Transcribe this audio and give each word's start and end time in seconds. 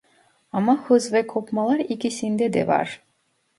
Ama 0.51 0.83
hız 0.85 1.13
ve 1.13 1.27
kopmalar 1.27 1.79
ikisinde 1.79 2.53
de 2.53 2.67
var 2.67 3.01